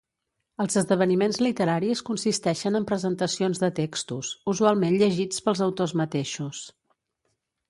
Els 0.63 0.77
esdeveniments 0.79 1.37
literaris 1.47 2.01
consisteixen 2.07 2.79
en 2.79 2.87
presentacions 2.93 3.61
de 3.65 3.71
textos, 3.81 4.33
usualment 4.55 4.99
llegits 5.03 5.45
pels 5.49 5.63
autors 5.69 5.95
mateixos. 6.03 6.65